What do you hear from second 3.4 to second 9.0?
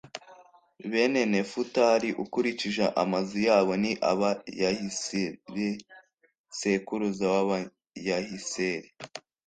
yabo ni aba: yahiseli sekuruza w’abayahiseli;